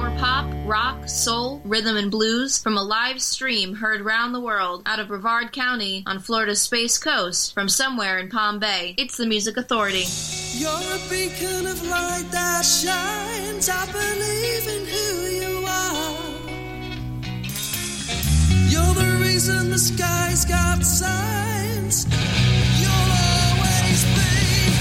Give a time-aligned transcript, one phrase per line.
[0.00, 4.82] power pop, rock, soul, rhythm, and blues from a live stream heard round the world
[4.86, 8.94] out of Brevard County on Florida's Space Coast from somewhere in Palm Bay.
[8.96, 10.04] It's the Music Authority.
[10.54, 13.68] You're a beacon of light that shines.
[13.68, 16.16] I believe in who you are.
[18.70, 22.06] You're the reason the sky's got signs.
[22.80, 24.72] You'll always be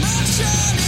[0.00, 0.87] my shining.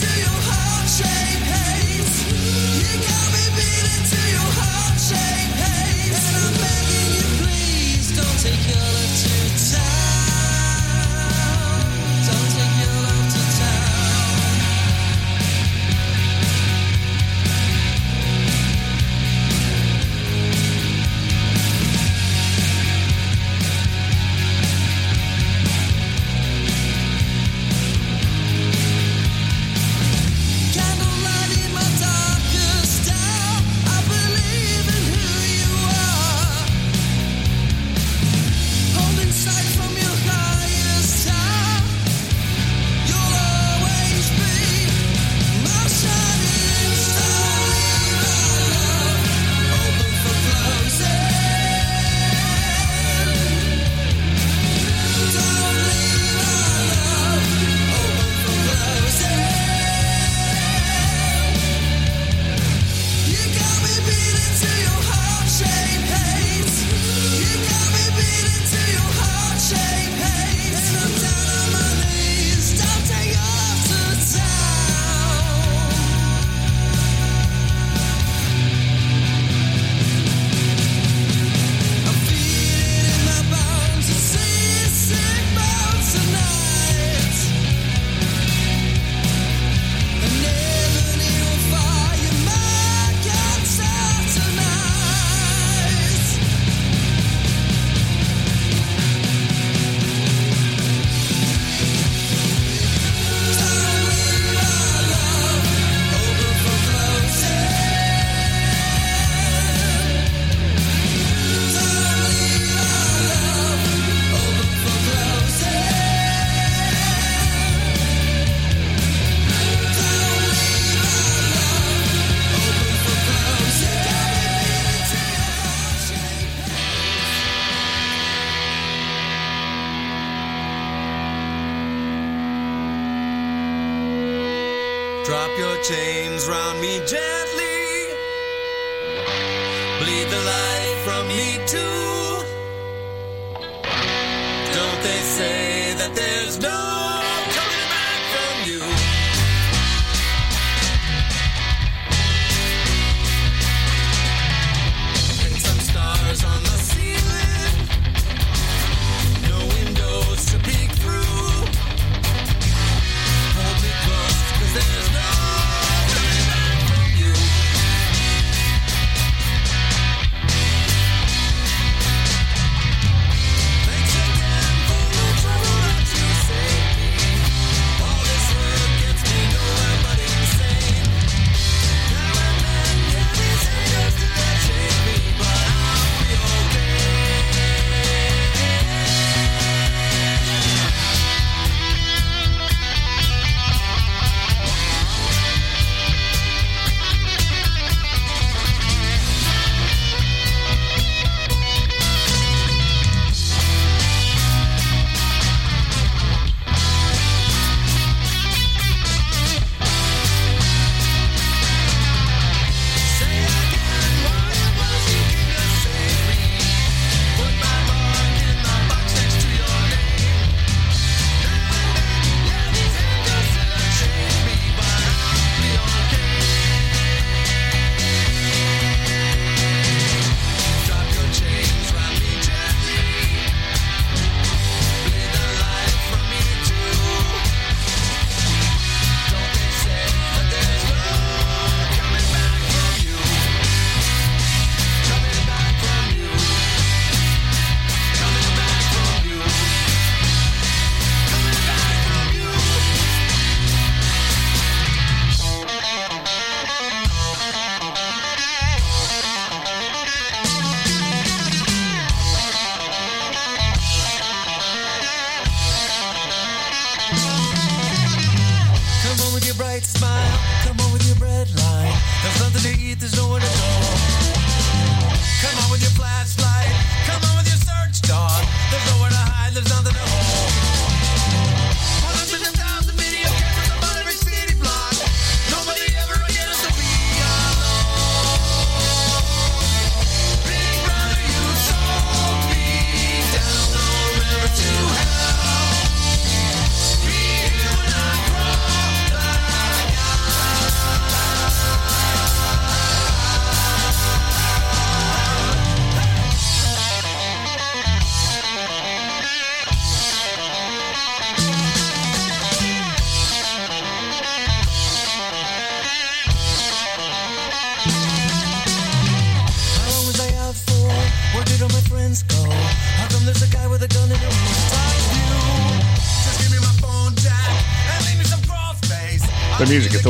[0.00, 0.39] see you.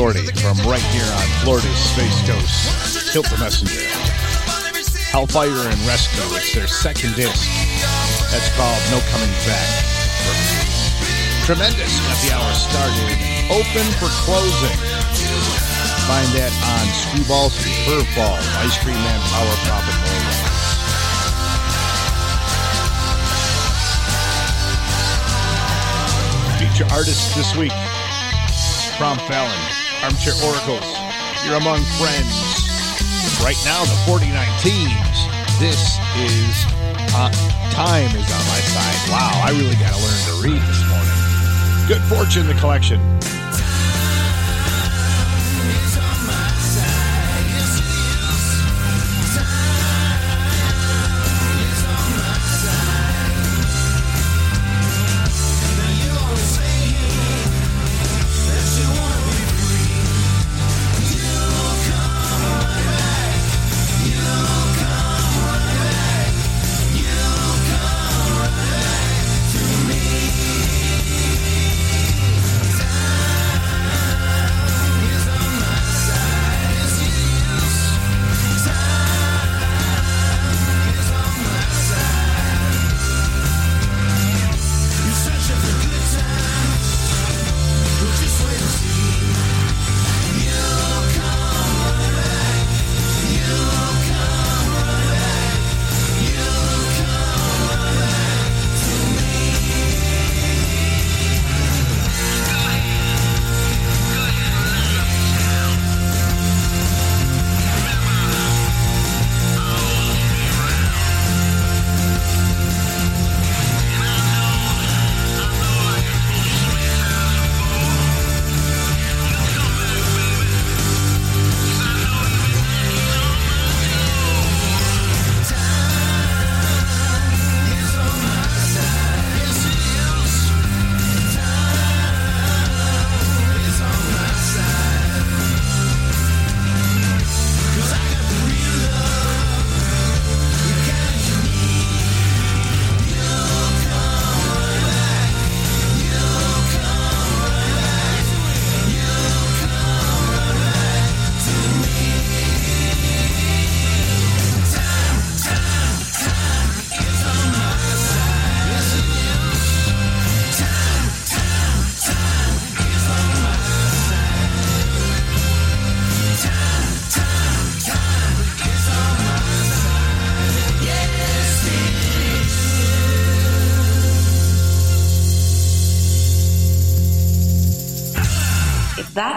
[0.01, 3.13] Authority from right here on Florida's Space Coast.
[3.13, 3.85] Tilt the Messenger.
[5.13, 6.25] Hellfire and Rescue.
[6.41, 7.45] It's their second disc.
[8.33, 9.69] That's called No Coming Back.
[11.45, 11.93] Tremendous.
[12.01, 13.13] Got the hour started.
[13.53, 14.73] Open for closing.
[16.09, 18.41] Find that on Screwballs and Curveballs.
[18.57, 20.33] Ice Cream Man Power Profit More.
[26.57, 27.77] Feature artists this week.
[28.97, 29.57] Prom Fallon,
[30.03, 30.81] Armchair Oracles,
[31.45, 32.33] You're Among Friends.
[33.43, 35.17] Right now, the 49 teams.
[35.59, 36.65] This is
[37.13, 37.29] uh,
[37.71, 39.09] time is on my side.
[39.11, 41.87] Wow, I really got to learn to read this morning.
[41.87, 42.99] Good fortune, the collection.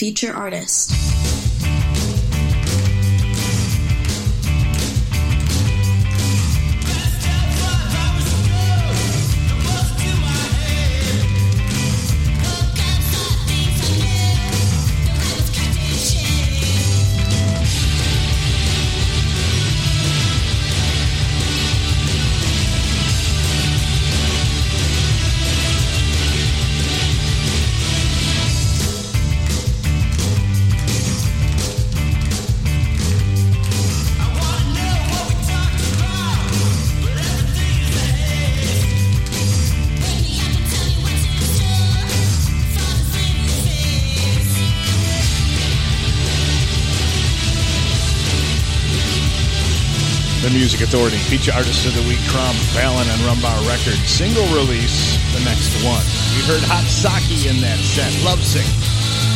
[0.00, 0.99] Feature artist.
[50.80, 54.00] Music Authority, feature artist of the week, Trump, Fallon, and Rumbar Records.
[54.08, 56.00] Single release, the next one.
[56.32, 58.64] We heard Hot Saki in that set, Lovesick.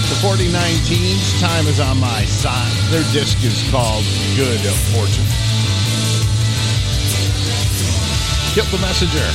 [0.08, 2.72] The 4019's Time is on my side.
[2.88, 4.08] Their disc is called
[4.40, 4.64] Good
[4.96, 5.28] Fortune.
[8.56, 9.28] Kill the Messenger.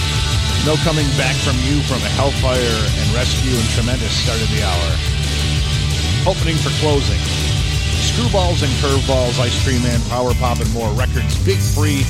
[0.66, 4.90] No coming back from you from Hellfire and Rescue and tremendous start of the hour.
[6.26, 7.22] Opening for closing.
[8.20, 11.42] Screwballs and Curveballs, Ice Cream Man, Power Pop, and more records.
[11.46, 12.04] Big free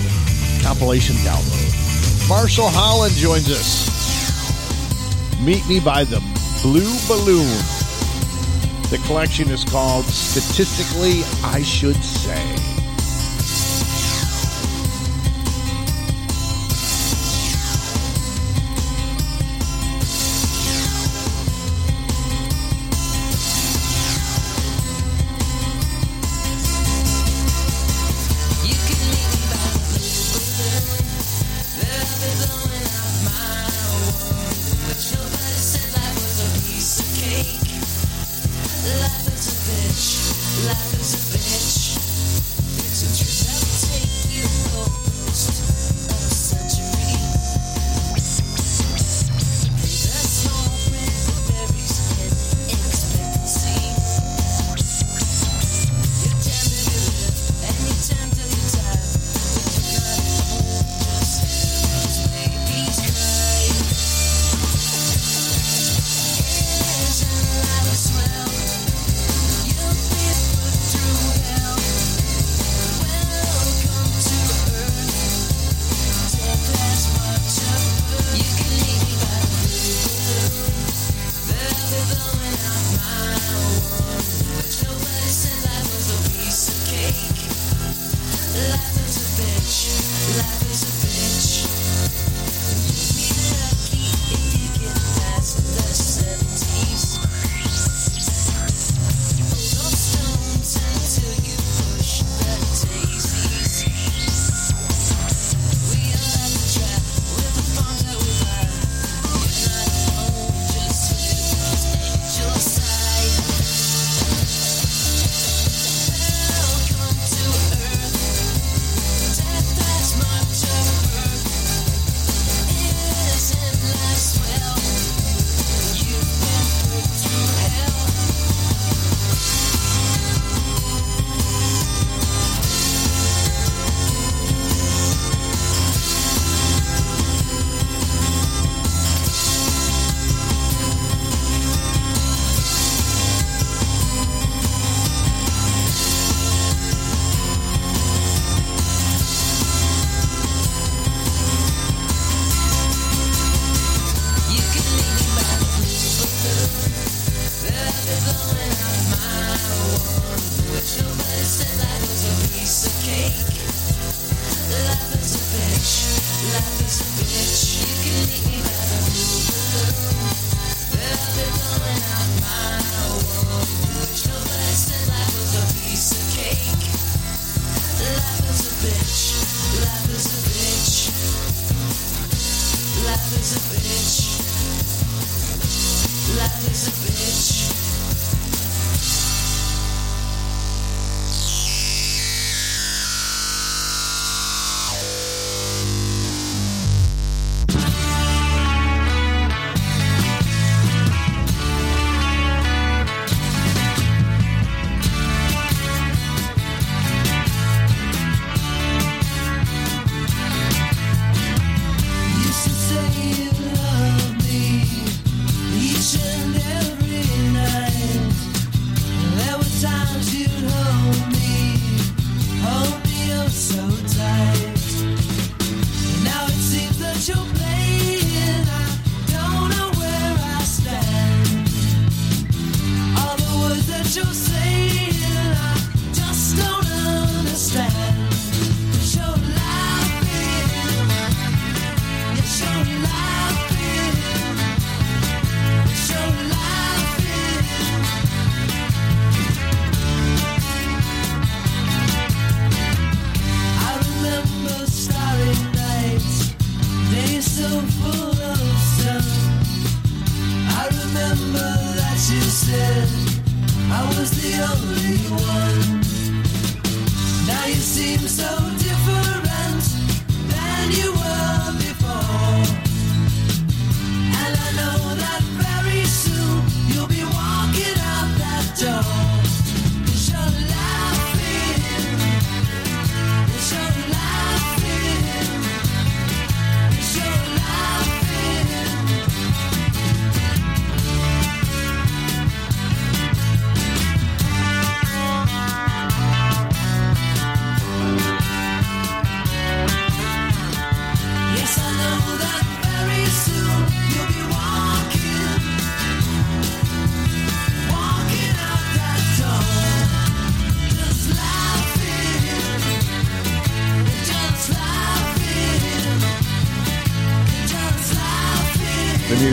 [0.64, 2.28] compilation download.
[2.28, 3.88] Marshall Holland joins us.
[5.40, 6.20] Meet me by the
[6.64, 7.46] Blue Balloon.
[8.90, 12.59] The collection is called Statistically, I Should Say.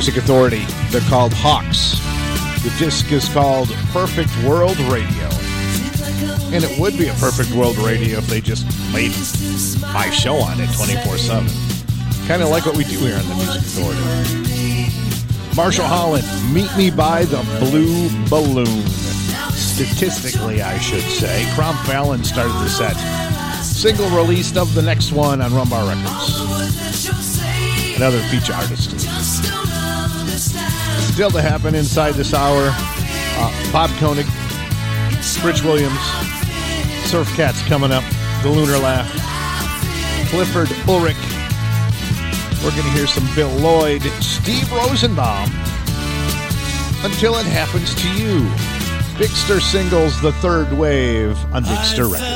[0.06, 0.64] Music Authority.
[0.90, 1.98] They're called Hawks.
[2.62, 5.26] The disc is called Perfect World Radio.
[6.54, 9.10] And it would be a perfect world radio if they just made
[9.92, 11.48] my show on it 24 7.
[12.28, 15.56] Kind of like what we do here on the Music Authority.
[15.56, 18.86] Marshall Holland, Meet Me by the Blue Balloon.
[19.50, 21.42] Statistically, I should say.
[21.56, 22.94] Cromp Fallon started the set.
[23.60, 26.76] Single released of the next one on Rumbar Records.
[27.96, 29.15] Another feature artist.
[31.16, 32.68] Still to happen inside this hour.
[32.68, 34.26] Uh, Bob Koenig,
[35.42, 35.98] Rich Williams,
[37.08, 38.04] Surf Cats coming up,
[38.42, 39.08] The Lunar Laugh,
[40.28, 41.16] Clifford Ulrich.
[42.62, 45.48] We're going to hear some Bill Lloyd, Steve Rosenbaum,
[47.02, 48.46] Until It Happens to You.
[49.18, 52.35] Big Stir Singles, The Third Wave on Big Stir Records.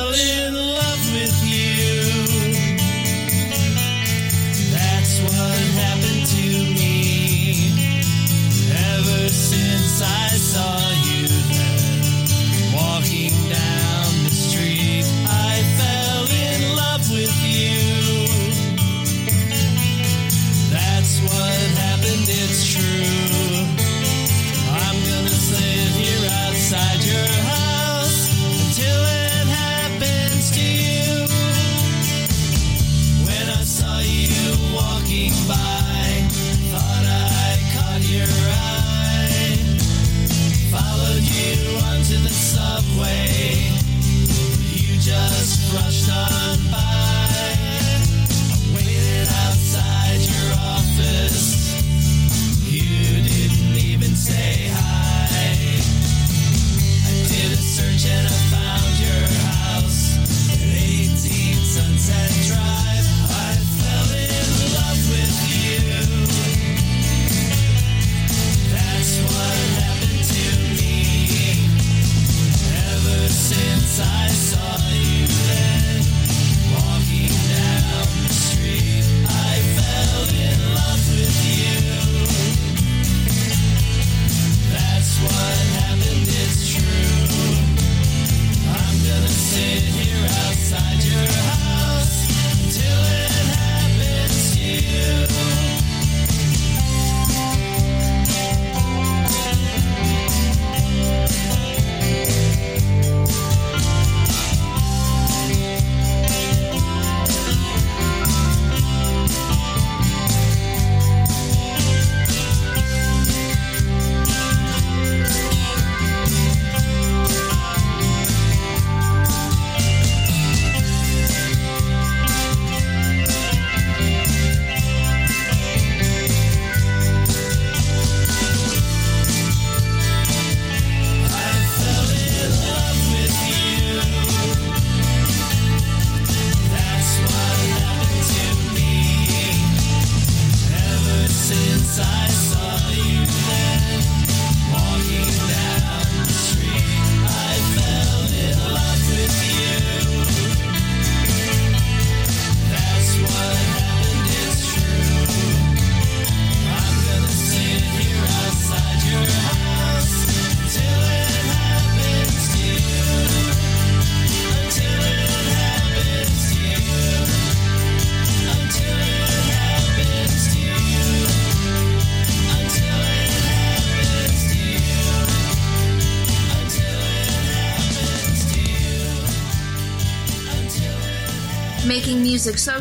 [142.02, 142.29] Since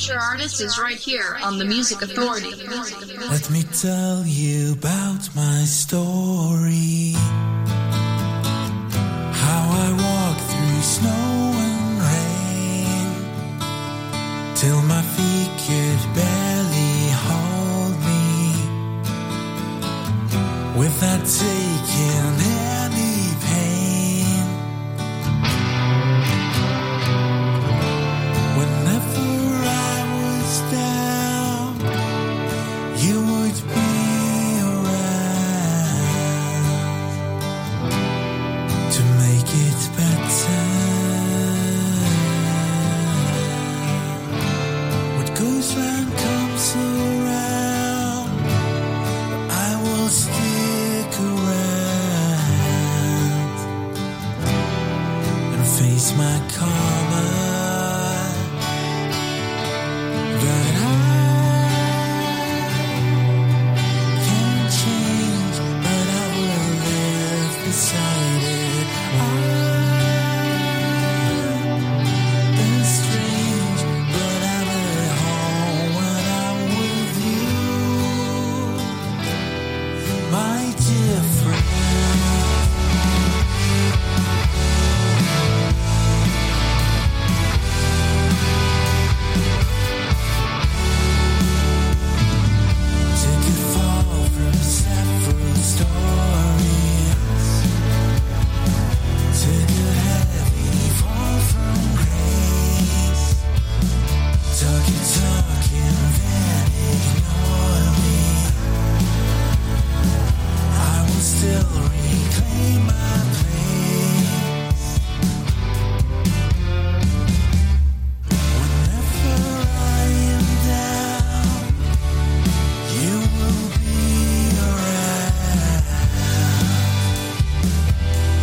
[0.00, 2.54] Feature artist is right here on the Music Authority.
[3.28, 6.09] Let me tell you about my story.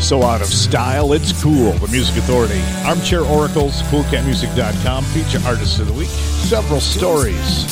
[0.07, 1.73] So out of style, it's cool.
[1.73, 2.61] The Music Authority.
[2.85, 6.07] Armchair Oracles, coolcatmusic.com, feature artists of the week.
[6.07, 7.65] Several stories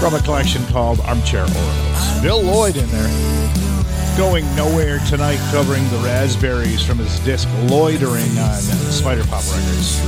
[0.00, 2.20] from a collection called Armchair Oracles.
[2.20, 4.18] Bill Lloyd in there.
[4.18, 8.58] Going nowhere tonight, covering the raspberries from his disc Loitering on
[8.90, 10.02] Spider Pop Records.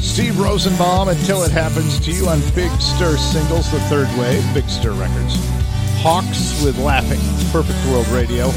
[0.00, 4.68] Steve Rosenbaum, Until It Happens to You on Big Stir Singles, the third wave, Big
[4.68, 5.34] Stir Records.
[5.98, 7.18] Hawks with Laughing,
[7.50, 8.52] Perfect World Radio.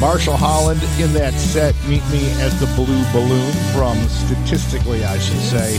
[0.00, 5.40] Marshall Holland in that set, Meet Me at the Blue Balloon from Statistically, I should
[5.40, 5.78] say.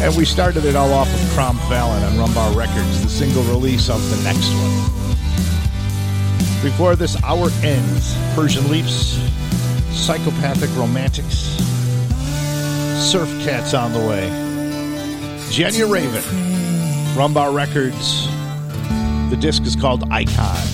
[0.00, 3.90] And we started it all off with Crom Fallon on Rumbar Records, the single release
[3.90, 4.70] of the next one.
[6.62, 9.18] Before this hour ends, Persian Leaps,
[9.90, 11.58] Psychopathic Romantics,
[13.10, 14.28] Surf Cats on the way,
[15.50, 16.22] Jenya Raven,
[17.16, 18.28] Rumbar Records.
[19.30, 20.64] The disc is called Icon.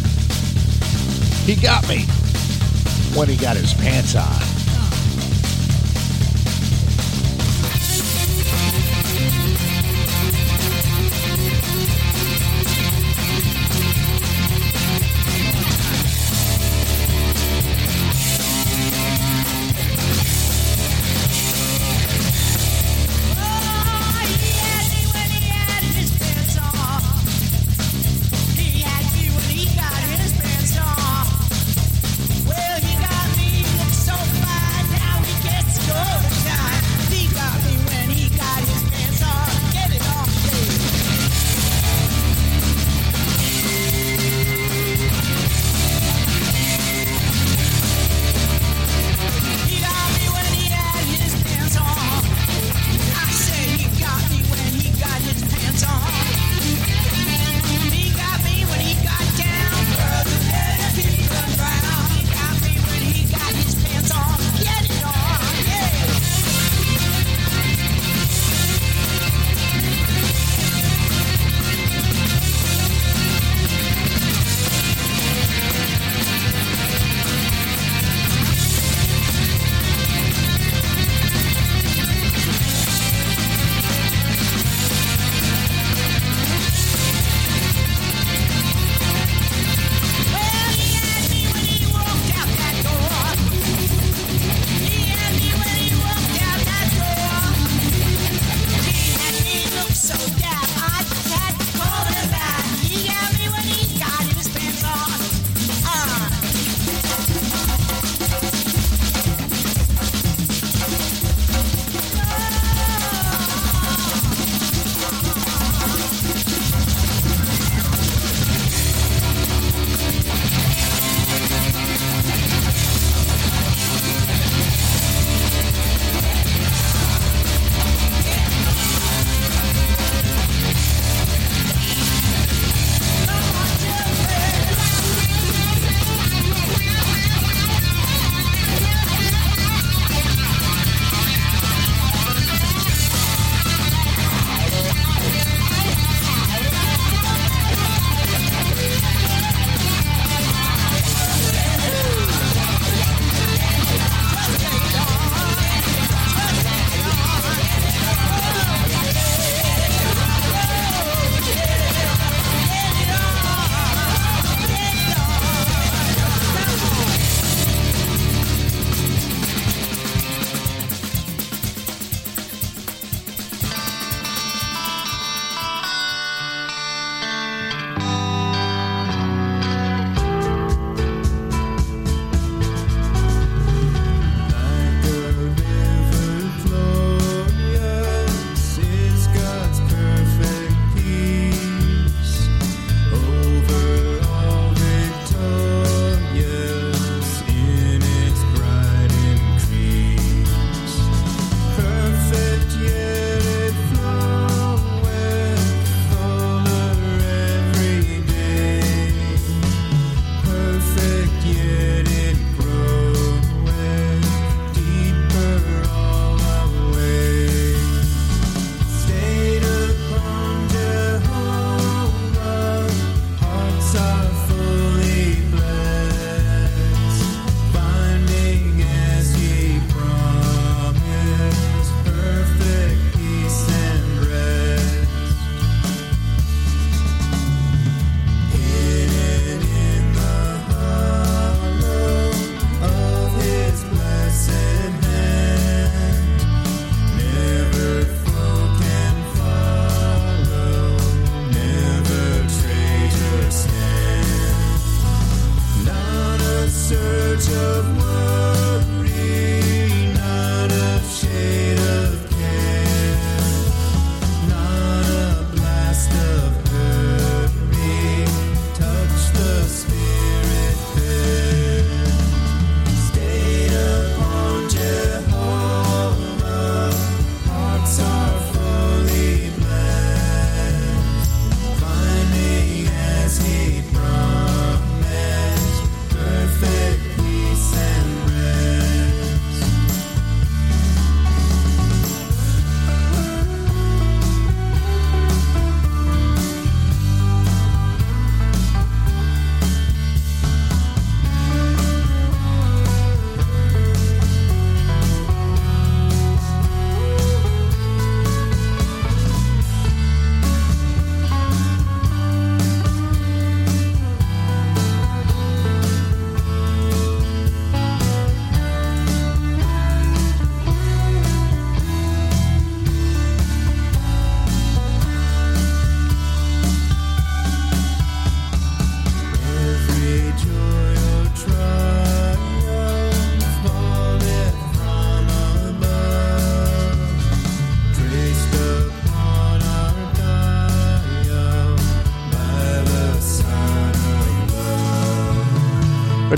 [1.47, 2.05] He got me
[3.15, 4.44] when he got his pants on.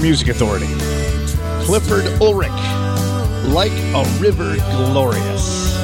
[0.07, 0.69] Music Authority.
[1.65, 2.49] Clifford Ulrich,
[3.53, 5.75] Like a River Glorious.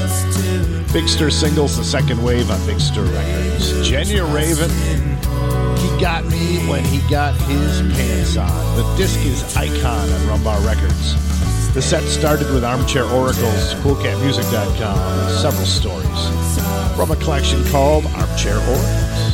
[0.93, 3.73] Big Stir singles, the second wave on Big Stir Records.
[3.83, 4.71] Genya Ravan,
[5.77, 8.77] He Got Me When He Got His Pants On.
[8.77, 11.75] The disc is Icon on Rumbar Records.
[11.75, 19.33] The set started with Armchair Oracle's CoolCatMusic.com several stories from a collection called Armchair Oracles.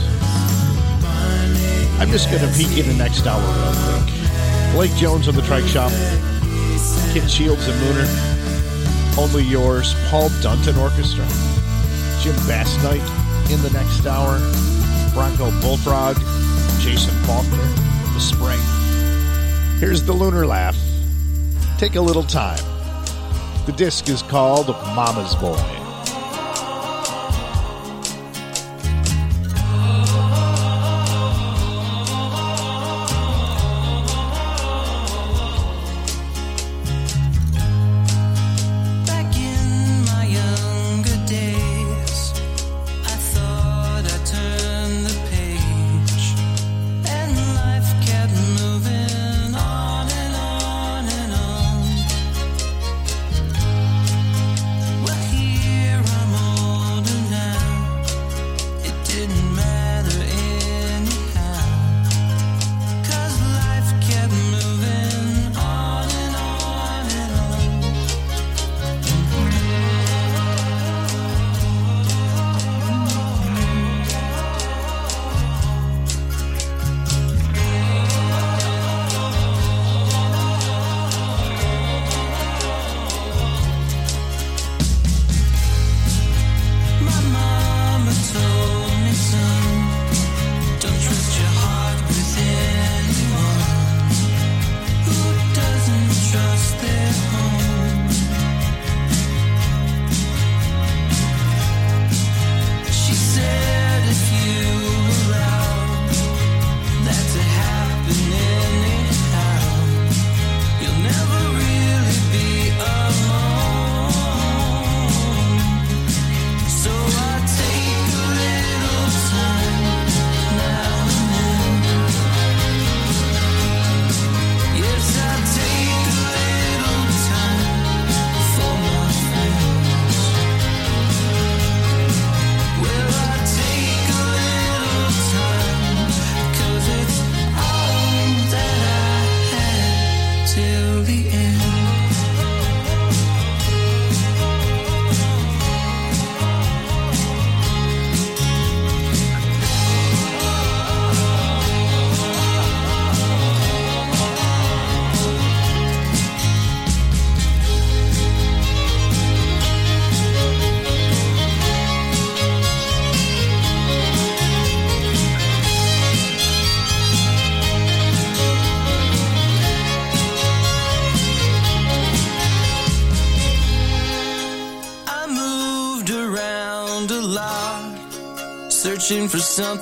[2.01, 4.18] I'm just going to peek in the next hour real quick.
[4.73, 5.91] Blake Jones on the Trike Shop,
[7.13, 11.27] Kid Shields and Mooner, Only Yours, Paul Dunton Orchestra,
[12.23, 13.03] Jim Bass Knight
[13.51, 14.39] in the next hour,
[15.15, 16.17] Bronco Bullfrog,
[16.81, 17.57] Jason Falkner,
[18.15, 18.61] The Spring.
[19.81, 20.77] Here's the Lunar Laugh.
[21.79, 22.59] Take a little time.
[23.67, 25.78] The disc is called Mama's Boy.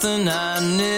[0.07, 0.96] Something I never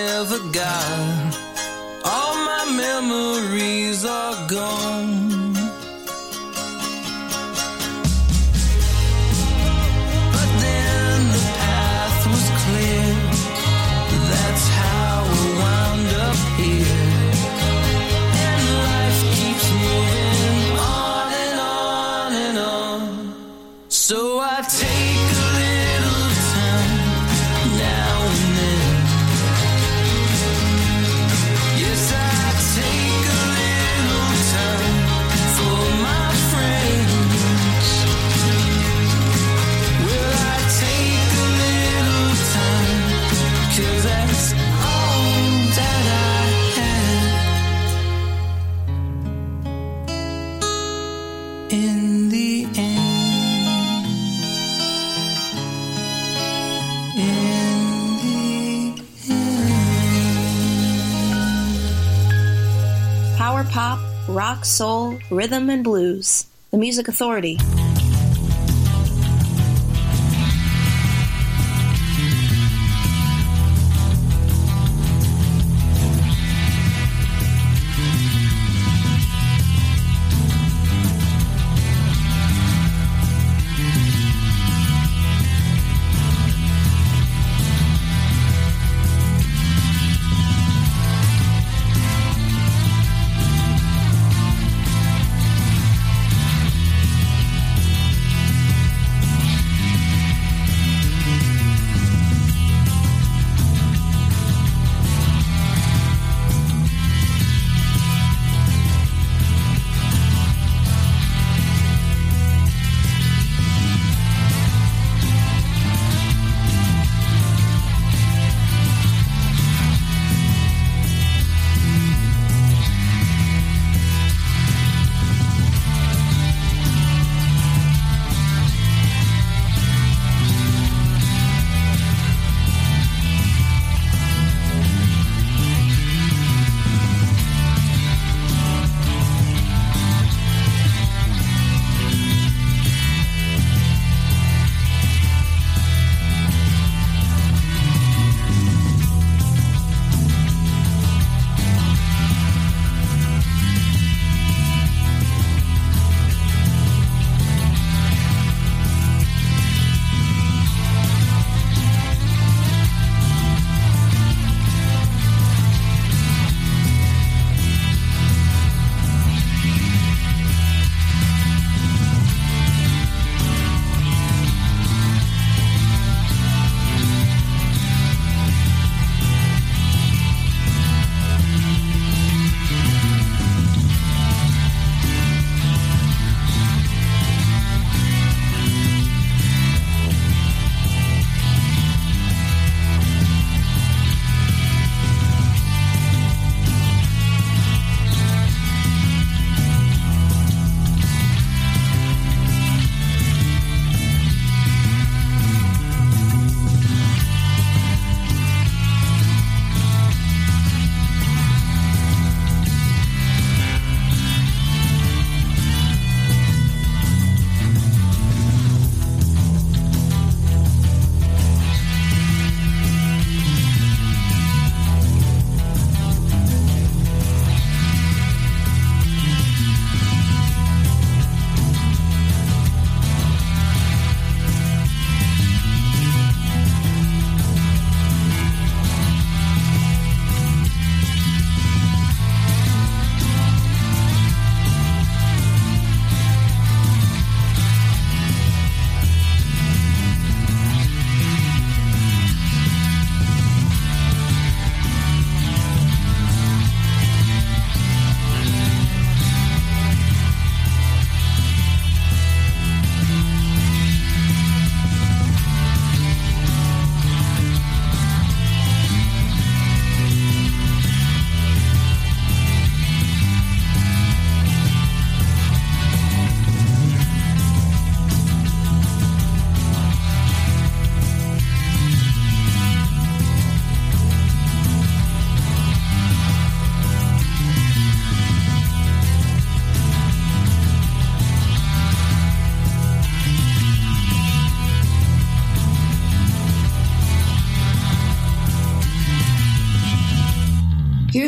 [65.30, 66.46] rhythm, and blues.
[66.70, 67.58] The Music Authority.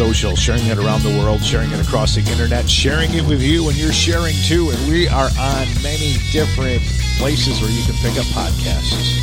[0.00, 3.68] Social, sharing it around the world, sharing it across the internet, sharing it with you,
[3.68, 4.70] and you're sharing too.
[4.70, 6.80] And we are on many different
[7.18, 9.20] places where you can pick up podcasts.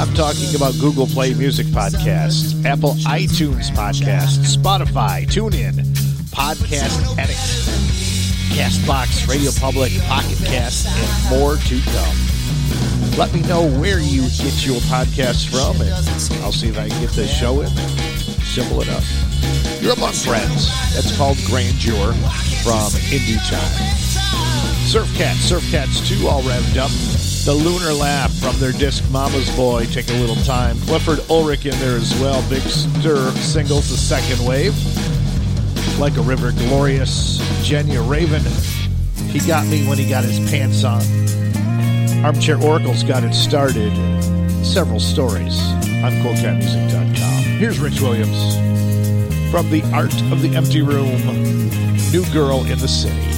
[0.00, 5.84] I'm talking about Google Play Music Podcasts, Apple iTunes Podcasts, Spotify, TuneIn,
[6.32, 7.38] Podcast Addict,
[8.56, 13.18] Castbox, Radio Public, Pocket Cast, and more to come.
[13.18, 15.92] Let me know where you get your podcasts from, and
[16.42, 17.68] I'll see if I can get this show in.
[18.40, 19.29] Simple enough.
[19.80, 20.68] You're among friends.
[20.94, 22.12] That's called Grandeur
[22.62, 23.96] from In Due Time.
[24.84, 26.90] Surf Cats, Surf Cats 2 all revved up.
[27.46, 30.76] The Lunar Laugh from their disc Mama's Boy take a little time.
[30.80, 32.46] Clifford Ulrich in there as well.
[32.50, 34.74] Big Stir singles, the second wave.
[35.98, 37.38] Like a River Glorious.
[37.66, 38.44] Genya Ravan.
[39.30, 41.00] He got me when he got his pants on.
[42.22, 43.92] Armchair Oracle's got it started.
[44.62, 45.58] Several stories
[46.04, 47.42] on CoolCatMusic.com.
[47.58, 48.69] Here's Rich Williams
[49.50, 51.20] from The Art of the Empty Room.
[52.12, 53.29] New Girl in the City.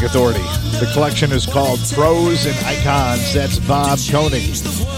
[0.00, 0.42] Music Authority.
[0.78, 3.34] The collection is called Pros and Icons.
[3.34, 4.56] That's Bob Koenig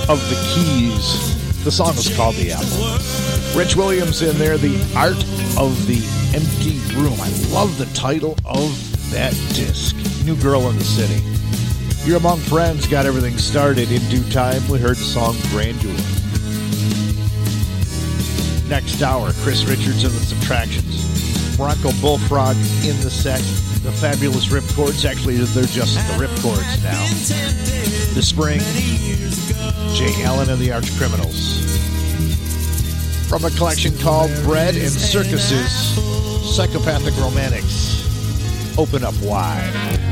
[0.09, 1.65] of the Keys.
[1.65, 3.59] The song is called The Apple.
[3.59, 5.19] Rich Williams in there, The Art
[5.59, 5.99] of the
[6.37, 7.19] Empty Room.
[7.21, 9.97] I love the title of that disc.
[10.25, 11.21] New Girl in the City.
[12.07, 14.67] You're Among Friends got everything started in due time.
[14.69, 15.91] We heard the song Grandeur.
[18.69, 21.57] Next hour, Chris Richards and the Subtractions.
[21.57, 23.43] Bronco Bullfrog in the set.
[23.83, 25.05] The fabulous Ripcords.
[25.05, 27.05] Actually, they're just the Ripcords now.
[28.15, 28.61] The Spring.
[29.95, 31.61] Jay Allen and the Arch Criminals.
[33.29, 35.73] From a collection called Bread and Circuses,
[36.55, 38.07] Psychopathic Romantics.
[38.79, 40.12] Open up wide.